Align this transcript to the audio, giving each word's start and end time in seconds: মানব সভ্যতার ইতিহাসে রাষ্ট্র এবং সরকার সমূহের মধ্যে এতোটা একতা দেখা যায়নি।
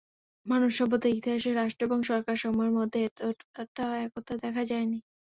মানব 0.45 0.69
সভ্যতার 0.71 1.15
ইতিহাসে 1.17 1.51
রাষ্ট্র 1.53 1.85
এবং 1.87 1.99
সরকার 2.09 2.35
সমূহের 2.37 2.73
মধ্যে 2.79 2.99
এতোটা 3.07 3.85
একতা 4.05 4.33
দেখা 4.43 4.63
যায়নি। 4.65 4.99